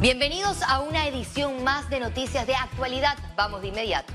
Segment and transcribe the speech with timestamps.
[0.00, 3.18] Bienvenidos a una edición más de Noticias de Actualidad.
[3.34, 4.12] Vamos de inmediato.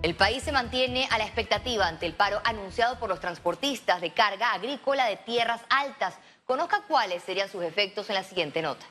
[0.00, 4.12] El país se mantiene a la expectativa ante el paro anunciado por los transportistas de
[4.12, 6.14] carga agrícola de tierras altas.
[6.46, 8.86] Conozca cuáles serían sus efectos en la siguiente nota.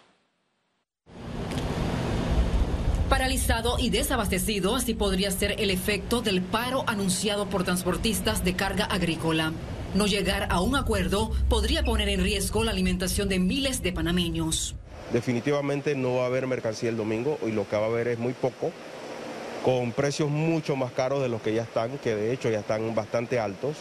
[3.08, 8.84] Paralizado y desabastecido, así podría ser el efecto del paro anunciado por transportistas de carga
[8.84, 9.54] agrícola.
[9.94, 14.76] No llegar a un acuerdo podría poner en riesgo la alimentación de miles de panameños.
[15.12, 18.20] Definitivamente no va a haber mercancía el domingo y lo que va a haber es
[18.20, 18.72] muy poco,
[19.64, 22.94] con precios mucho más caros de los que ya están, que de hecho ya están
[22.94, 23.78] bastante altos.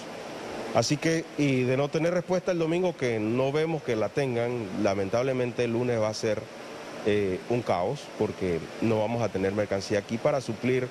[0.74, 4.66] Así que, y de no tener respuesta el domingo, que no vemos que la tengan,
[4.82, 6.42] lamentablemente el lunes va a ser
[7.06, 10.88] eh, un caos, porque no vamos a tener mercancía aquí para suplir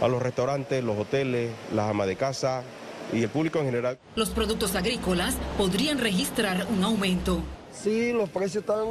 [0.00, 2.62] a los restaurantes, los hoteles, las amas de casa
[3.12, 3.98] y el público en general.
[4.14, 7.42] Los productos agrícolas podrían registrar un aumento.
[7.82, 8.86] Sí, los precios están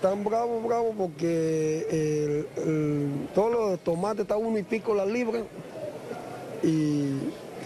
[0.00, 2.44] tan bravos, bravos, porque
[3.34, 5.40] todos los tomates están uno y pico la libra
[6.62, 7.08] y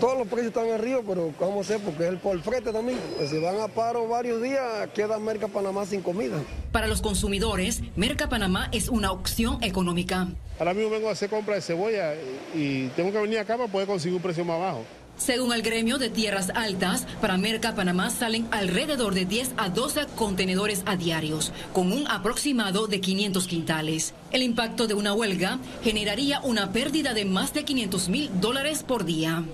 [0.00, 2.98] todos los precios están arriba, pero vamos a hacer porque es el por frete también.
[3.18, 6.38] Pues si van a paro varios días, queda Merca Panamá sin comida.
[6.72, 10.28] Para los consumidores, Merca Panamá es una opción económica.
[10.58, 12.14] Ahora mismo vengo a hacer compra de cebolla
[12.54, 14.82] y tengo que venir acá para poder conseguir un precio más bajo.
[15.20, 20.06] Según el gremio de tierras altas, para Merca Panamá salen alrededor de 10 a 12
[20.16, 24.14] contenedores a diarios, con un aproximado de 500 quintales.
[24.32, 29.04] El impacto de una huelga generaría una pérdida de más de 500 mil dólares por
[29.04, 29.44] día.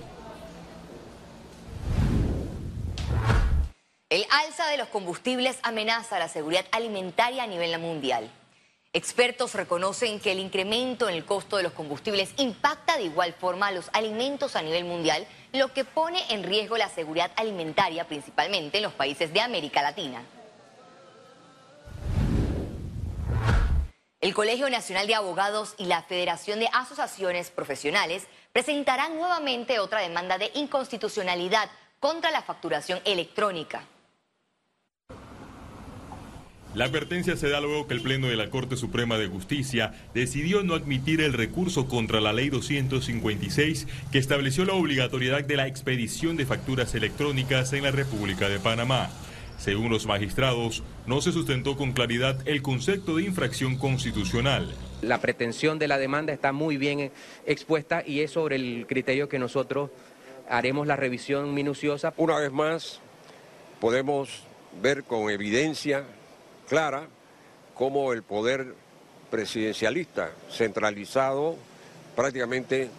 [4.09, 8.31] El alza de los combustibles amenaza la seguridad alimentaria a nivel mundial.
[8.93, 13.67] Expertos reconocen que el incremento en el costo de los combustibles impacta de igual forma
[13.67, 15.27] a los alimentos a nivel mundial,
[15.57, 20.21] lo que pone en riesgo la seguridad alimentaria principalmente en los países de América Latina.
[24.19, 30.37] El Colegio Nacional de Abogados y la Federación de Asociaciones Profesionales presentarán nuevamente otra demanda
[30.37, 33.83] de inconstitucionalidad contra la facturación electrónica.
[36.77, 40.61] La advertencia se da luego que el Pleno de la Corte Suprema de Justicia decidió
[40.61, 46.37] no admitir el recurso contra la Ley 256 que estableció la obligatoriedad de la expedición
[46.37, 49.09] de facturas electrónicas en la República de Panamá.
[49.57, 54.71] Según los magistrados, no se sustentó con claridad el concepto de infracción constitucional.
[55.01, 57.11] La pretensión de la demanda está muy bien
[57.47, 59.89] expuesta y es sobre el criterio que nosotros
[60.47, 62.13] haremos la revisión minuciosa.
[62.17, 62.99] Una vez más,
[63.79, 64.43] podemos
[64.79, 66.05] ver con evidencia
[66.67, 67.07] clara
[67.73, 68.73] cómo el poder
[69.29, 71.55] presidencialista centralizado
[72.15, 72.89] prácticamente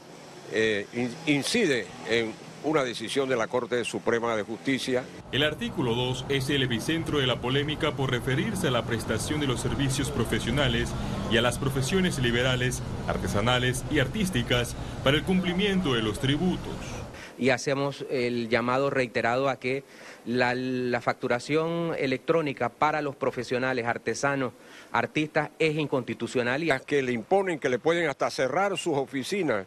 [0.52, 0.86] eh,
[1.26, 2.32] incide en
[2.64, 5.04] una decisión de la Corte Suprema de Justicia.
[5.32, 9.46] El artículo 2 es el epicentro de la polémica por referirse a la prestación de
[9.46, 10.90] los servicios profesionales
[11.30, 14.74] y a las profesiones liberales, artesanales y artísticas
[15.04, 16.97] para el cumplimiento de los tributos.
[17.38, 19.84] Y hacemos el llamado reiterado a que
[20.26, 24.52] la, facturación electrónica para los profesionales, artesanos,
[24.92, 26.62] artistas es inconstitucional.
[26.64, 26.70] Y...
[26.86, 29.66] Que le imponen que le pueden hasta cerrar sus oficinas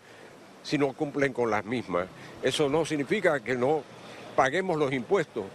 [0.63, 2.07] si no cumplen con las mismas.
[2.43, 3.83] Eso no significa que no
[4.35, 5.45] paguemos los impuestos,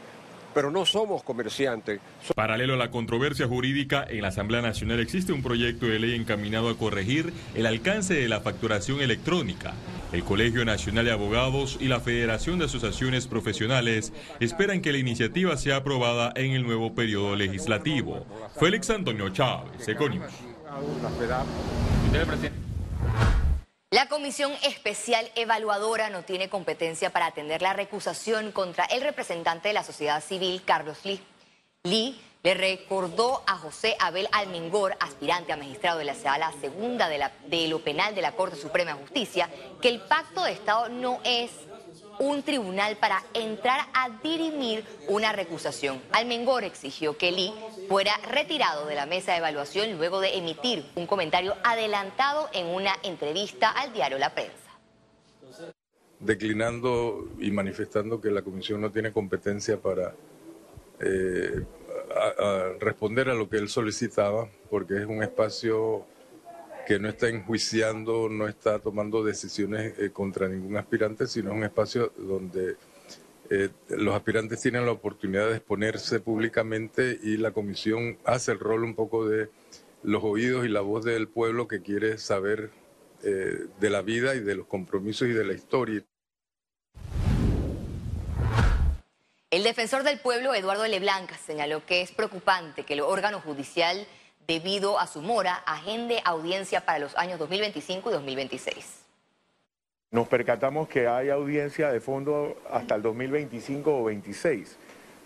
[0.56, 2.00] pero no somos comerciantes.
[2.34, 6.70] Paralelo a la controversia jurídica, en la Asamblea Nacional existe un proyecto de ley encaminado
[6.70, 9.74] a corregir el alcance de la facturación electrónica.
[10.12, 15.58] El Colegio Nacional de Abogados y la Federación de Asociaciones Profesionales esperan que la iniciativa
[15.58, 18.24] sea aprobada en el nuevo periodo legislativo.
[18.58, 20.32] Félix Antonio Chávez, Econius.
[23.96, 29.72] La Comisión Especial Evaluadora no tiene competencia para atender la recusación contra el representante de
[29.72, 31.22] la sociedad civil, Carlos Lee.
[31.84, 37.26] Lee le recordó a José Abel Almengor, aspirante a magistrado de la Sala Segunda de,
[37.46, 39.48] de lo Penal de la Corte Suprema de Justicia,
[39.80, 41.50] que el pacto de Estado no es
[42.18, 46.00] un tribunal para entrar a dirimir una recusación.
[46.12, 47.52] Almengor exigió que Lee
[47.88, 52.92] fuera retirado de la mesa de evaluación luego de emitir un comentario adelantado en una
[53.02, 54.52] entrevista al diario La Prensa.
[56.18, 60.14] Declinando y manifestando que la comisión no tiene competencia para
[61.00, 61.64] eh,
[62.80, 66.06] responder a lo que él solicitaba, porque es un espacio
[66.86, 72.12] que no está enjuiciando, no está tomando decisiones eh, contra ningún aspirante, sino un espacio
[72.16, 72.76] donde
[73.50, 78.84] eh, los aspirantes tienen la oportunidad de exponerse públicamente y la comisión hace el rol
[78.84, 79.50] un poco de
[80.04, 82.70] los oídos y la voz del pueblo que quiere saber
[83.24, 86.04] eh, de la vida y de los compromisos y de la historia.
[89.50, 94.06] El defensor del pueblo, Eduardo Leblanc, señaló que es preocupante que el órgano judicial
[94.46, 99.02] debido a su mora, agende audiencia para los años 2025 y 2026.
[100.12, 104.76] Nos percatamos que hay audiencia de fondo hasta el 2025 o 2026,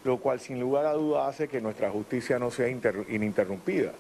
[0.05, 3.93] lo cual sin lugar a duda hace que nuestra justicia no sea ininterrumpida.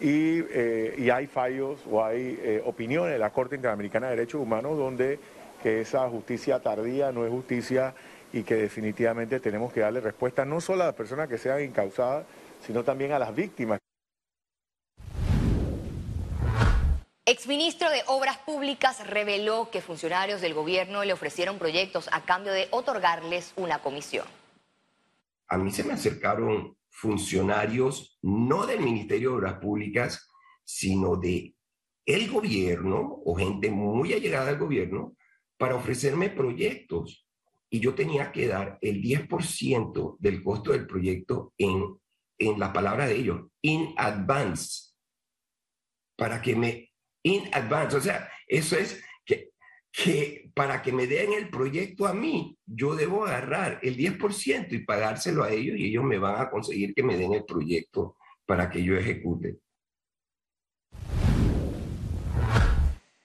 [0.00, 4.40] Y, eh, y, hay fallos o hay eh, opiniones de la Corte Interamericana de Derechos
[4.40, 5.20] Humanos donde
[5.62, 7.94] que esa justicia tardía no es justicia
[8.32, 12.24] y que definitivamente tenemos que darle respuesta no solo a las personas que sean incausadas,
[12.66, 13.78] sino también a las víctimas.
[17.32, 22.68] Exministro de Obras Públicas reveló que funcionarios del gobierno le ofrecieron proyectos a cambio de
[22.70, 24.26] otorgarles una comisión.
[25.48, 30.28] A mí se me acercaron funcionarios no del Ministerio de Obras Públicas,
[30.62, 31.54] sino de
[32.04, 35.16] el gobierno o gente muy allegada al gobierno
[35.56, 37.26] para ofrecerme proyectos
[37.70, 41.98] y yo tenía que dar el 10% del costo del proyecto en,
[42.36, 44.92] en la palabra de ellos, in advance,
[46.14, 46.91] para que me,
[47.22, 49.50] in advance, o sea, eso es que,
[49.90, 54.84] que para que me den el proyecto a mí, yo debo agarrar el 10% y
[54.84, 58.16] pagárselo a ellos y ellos me van a conseguir que me den el proyecto
[58.46, 59.58] para que yo ejecute.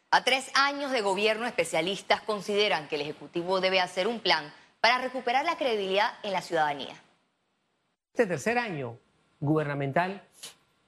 [0.10, 5.00] A tres años de gobierno, especialistas consideran que el Ejecutivo debe hacer un plan para
[5.00, 6.96] recuperar la credibilidad en la ciudadanía.
[8.14, 8.98] Este tercer año
[9.42, 10.24] gubernamental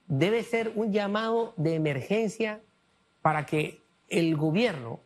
[0.07, 2.61] debe ser un llamado de emergencia
[3.29, 5.01] para que el gobierno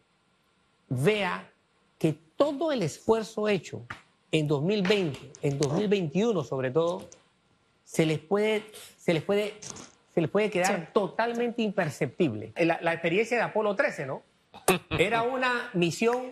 [0.88, 1.52] vea
[2.00, 3.86] que todo el esfuerzo hecho
[4.32, 7.10] en 2020, en 2021 sobre todo,
[7.84, 8.64] se les puede,
[8.96, 9.56] se les puede
[10.14, 12.54] se les puede quedar totalmente imperceptible.
[12.56, 14.24] La, la, experiencia de Apolo 13, ¿no?
[14.98, 16.32] Era una misión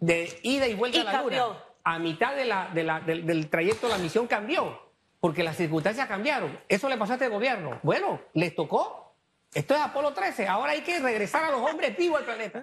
[0.00, 1.56] de ida y vuelta a la Luna.
[1.84, 4.76] A mitad de la, del, del, trayecto la misión cambió,
[5.20, 6.58] porque las circunstancias cambiaron.
[6.68, 7.78] Eso le pasó a este gobierno.
[7.84, 9.07] Bueno, les tocó.
[9.54, 10.46] Esto es Apolo 13.
[10.46, 12.62] Ahora hay que regresar a los hombres vivos al planeta.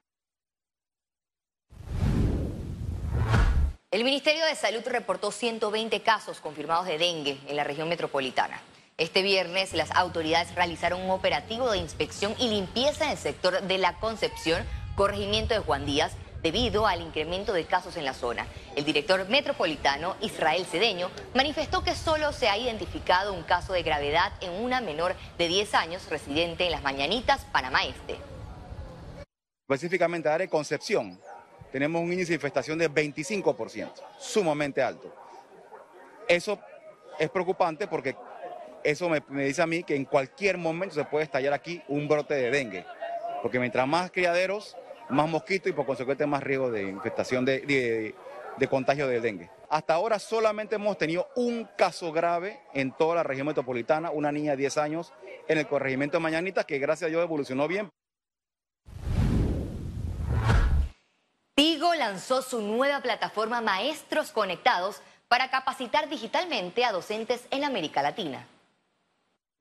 [3.89, 8.61] El Ministerio de Salud reportó 120 casos confirmados de dengue en la región metropolitana.
[8.97, 13.77] Este viernes las autoridades realizaron un operativo de inspección y limpieza en el sector de
[13.77, 14.65] la Concepción,
[14.95, 16.13] corregimiento de Juan Díaz,
[16.45, 18.45] debido al incremento de casos en la zona.
[18.75, 24.31] El director metropolitano, Israel Cedeño, manifestó que solo se ha identificado un caso de gravedad
[24.41, 28.17] en una menor de 10 años residente en Las Mañanitas, Panamá Este.
[29.67, 31.19] Específicamente, área de Concepción,
[31.71, 35.11] tenemos un índice de infestación de 25%, sumamente alto.
[36.27, 36.59] Eso
[37.17, 38.15] es preocupante porque
[38.83, 42.35] eso me, dice a mí que en cualquier momento se puede estallar aquí un brote
[42.35, 42.85] de dengue,
[43.41, 44.77] porque mientras más criaderos,
[45.09, 48.15] más mosquitos y por consecuencia más riesgo de infestación de,
[48.69, 49.49] contagio de dengue.
[49.69, 54.51] Hasta ahora solamente hemos tenido un caso grave en toda la región metropolitana, una niña
[54.51, 55.13] de 10 años
[55.47, 57.89] en el corregimiento de Mañanitas, que gracias a Dios evolucionó bien.
[61.55, 68.47] Tigo lanzó su nueva plataforma Maestros Conectados para capacitar digitalmente a docentes en América Latina.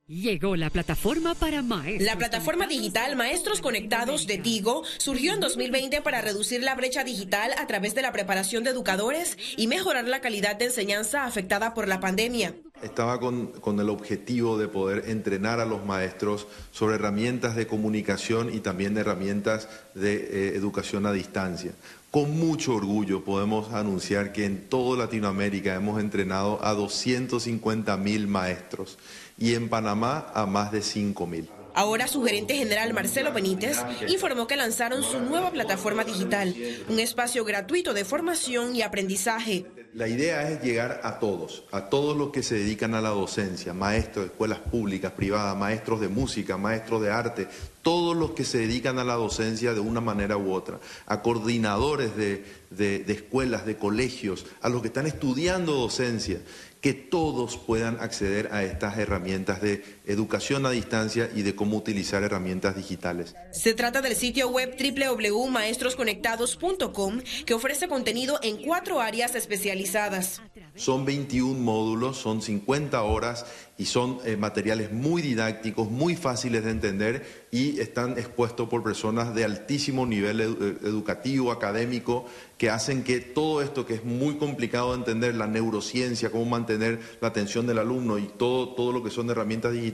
[0.06, 2.02] Llegó la plataforma para maestros.
[2.02, 7.52] La plataforma digital Maestros Conectados de Tigo surgió en 2020 para reducir la brecha digital
[7.56, 11.88] a través de la preparación de educadores y mejorar la calidad de enseñanza afectada por
[11.88, 12.54] la pandemia.
[12.82, 18.52] Estaba con, con el objetivo de poder entrenar a los maestros sobre herramientas de comunicación
[18.52, 21.72] y también herramientas de eh, educación a distancia.
[22.10, 28.98] Con mucho orgullo podemos anunciar que en toda Latinoamérica hemos entrenado a 250 mil maestros
[29.38, 31.48] y en Panamá a más de 5 mil.
[31.76, 36.54] Ahora su gerente general Marcelo Benítez informó que lanzaron su nueva plataforma digital,
[36.88, 39.66] un espacio gratuito de formación y aprendizaje.
[39.92, 43.74] La idea es llegar a todos, a todos los que se dedican a la docencia,
[43.74, 47.48] maestros de escuelas públicas, privadas, maestros de música, maestros de arte,
[47.82, 52.16] todos los que se dedican a la docencia de una manera u otra, a coordinadores
[52.16, 56.40] de, de escuelas, de colegios, a los que están estudiando docencia
[56.84, 62.22] que todos puedan acceder a estas herramientas de educación a distancia y de cómo utilizar
[62.22, 63.34] herramientas digitales.
[63.52, 70.42] Se trata del sitio web www.maestrosconectados.com que ofrece contenido en cuatro áreas especializadas.
[70.76, 73.46] Son 21 módulos, son 50 horas
[73.78, 79.34] y son eh, materiales muy didácticos, muy fáciles de entender y están expuestos por personas
[79.34, 80.44] de altísimo nivel eh,
[80.82, 82.26] educativo, académico,
[82.58, 87.00] que hacen que todo esto que es muy complicado de entender, la neurociencia, cómo mantener
[87.20, 89.93] la atención del alumno y todo, todo lo que son herramientas digitales,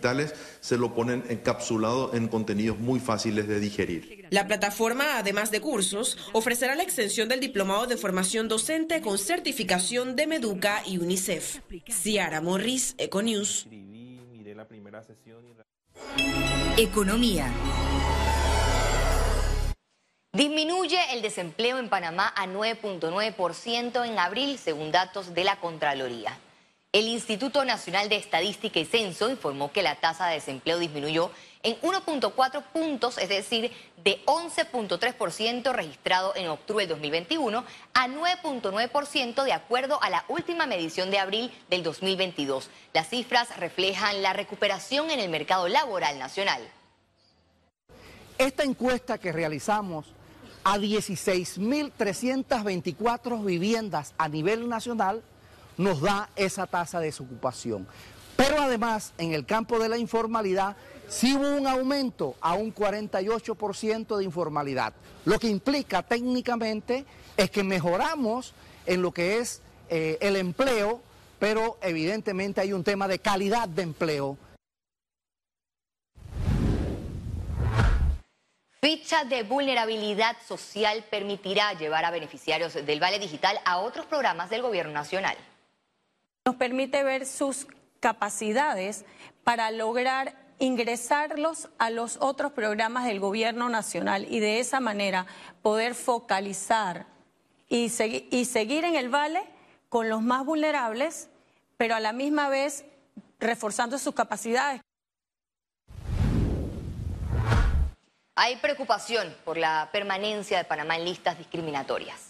[0.61, 4.27] se lo ponen encapsulado en contenidos muy fáciles de digerir.
[4.31, 10.17] La plataforma, además de cursos, ofrecerá la extensión del diplomado de formación docente con certificación
[10.17, 11.61] de Meduca y UNICEF.
[11.89, 13.67] Ciara Morris, Econews.
[16.77, 17.53] Economía.
[20.33, 26.39] Disminuye el desempleo en Panamá a 9.9% en abril, según datos de la Contraloría.
[26.93, 31.31] El Instituto Nacional de Estadística y Censo informó que la tasa de desempleo disminuyó
[31.63, 33.71] en 1.4 puntos, es decir,
[34.03, 41.13] de 11.3% registrado en octubre del 2021 a 9.9% de acuerdo a la última medición
[41.13, 42.69] de abril del 2022.
[42.93, 46.61] Las cifras reflejan la recuperación en el mercado laboral nacional.
[48.37, 50.07] Esta encuesta que realizamos
[50.65, 55.23] a 16.324 viviendas a nivel nacional
[55.77, 57.87] nos da esa tasa de desocupación.
[58.37, 60.77] Pero además, en el campo de la informalidad,
[61.09, 64.93] sí hubo un aumento a un 48% de informalidad,
[65.25, 67.05] lo que implica técnicamente
[67.37, 68.55] es que mejoramos
[68.87, 71.01] en lo que es eh, el empleo,
[71.39, 74.39] pero evidentemente hay un tema de calidad de empleo
[78.83, 84.63] Ficha de vulnerabilidad social permitirá llevar a beneficiarios del Vale Digital a otros programas del
[84.63, 85.37] Gobierno Nacional.
[86.51, 87.69] Nos permite ver sus
[88.01, 89.05] capacidades
[89.45, 95.27] para lograr ingresarlos a los otros programas del Gobierno Nacional y de esa manera
[95.63, 97.07] poder focalizar
[97.69, 97.85] y,
[98.33, 99.45] y seguir en el Vale
[99.89, 101.29] con los más vulnerables,
[101.77, 102.85] pero a la misma vez
[103.39, 104.81] reforzando sus capacidades.
[108.35, 112.30] Hay preocupación por la permanencia de Panamá en listas discriminatorias.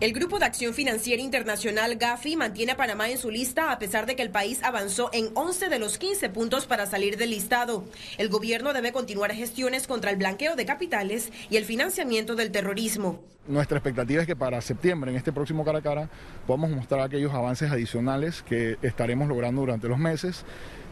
[0.00, 4.06] El Grupo de Acción Financiera Internacional GAFI mantiene a Panamá en su lista a pesar
[4.06, 7.84] de que el país avanzó en 11 de los 15 puntos para salir del listado.
[8.16, 13.20] El gobierno debe continuar gestiones contra el blanqueo de capitales y el financiamiento del terrorismo.
[13.46, 16.08] Nuestra expectativa es que para septiembre, en este próximo cara a cara,
[16.46, 20.46] podamos mostrar aquellos avances adicionales que estaremos logrando durante los meses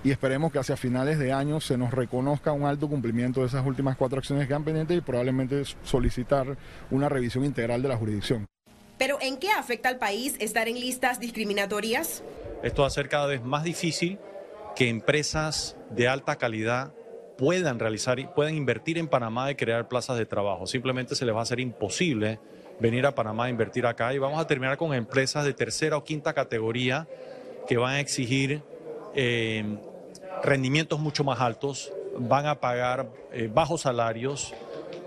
[0.05, 3.65] y esperemos que hacia finales de año se nos reconozca un alto cumplimiento de esas
[3.65, 6.59] últimas cuatro acciones que han pendiente y probablemente solicitar
[6.91, 8.47] una revisión integral de la jurisdicción.
[8.99, 12.23] Pero ¿en qué afecta al país estar en listas discriminatorias?
[12.63, 14.19] Esto va a ser cada vez más difícil
[14.75, 16.93] que empresas de alta calidad
[17.37, 20.67] puedan realizar, y puedan invertir en Panamá y crear plazas de trabajo.
[20.67, 22.41] Simplemente se les va a hacer imposible
[22.81, 26.05] venir a Panamá a invertir acá y vamos a terminar con empresas de tercera o
[26.05, 27.07] quinta categoría
[27.69, 28.63] que van a exigir
[29.15, 29.65] eh,
[30.43, 34.53] rendimientos mucho más altos, van a pagar eh, bajos salarios,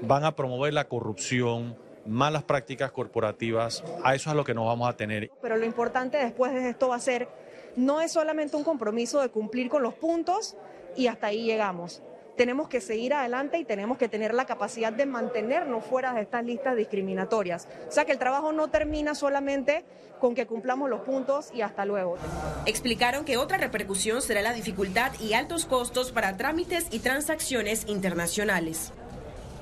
[0.02, 3.84] van a promover la corrupción, malas prácticas corporativas.
[4.03, 5.31] A eso es a lo que nos vamos a tener.
[5.41, 7.27] Pero lo importante después de esto va a ser,
[7.75, 10.55] no es solamente un compromiso de cumplir con los puntos
[10.96, 12.01] y hasta ahí llegamos
[12.41, 16.43] tenemos que seguir adelante y tenemos que tener la capacidad de mantenernos fuera de estas
[16.43, 17.67] listas discriminatorias.
[17.88, 19.84] O sea que el trabajo no termina solamente
[20.20, 22.17] con que cumplamos los puntos y hasta luego.
[22.65, 28.91] Explicaron que otra repercusión será la dificultad y altos costos para trámites y transacciones internacionales.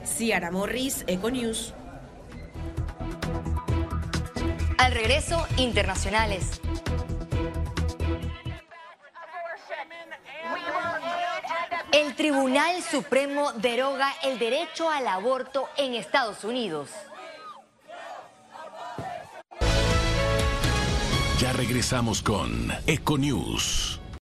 [0.06, 1.74] Ciara Morris, Econews.
[4.90, 6.60] Al regreso, internacionales.
[11.92, 16.90] El Tribunal Supremo deroga el derecho al aborto en Estados Unidos.
[21.40, 23.99] Ya regresamos con Econews.